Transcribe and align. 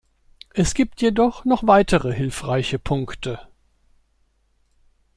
Es 0.55 0.73
gibt 0.73 1.03
jedoch 1.03 1.45
noch 1.45 1.67
weitere 1.67 2.11
hilfreiche 2.11 2.79
Punkte. 2.79 3.39